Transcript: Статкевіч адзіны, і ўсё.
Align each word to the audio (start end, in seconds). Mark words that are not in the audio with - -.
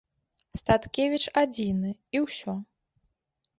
Статкевіч 0.61 1.19
адзіны, 1.43 1.89
і 2.17 2.25
ўсё. 2.27 2.59